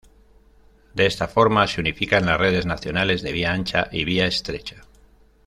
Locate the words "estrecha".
4.25-4.77